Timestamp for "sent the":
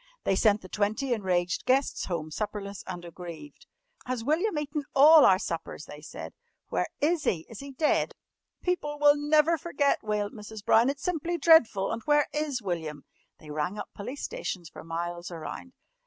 0.35-0.67